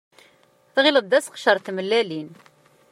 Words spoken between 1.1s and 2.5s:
seqcer n tmellalin.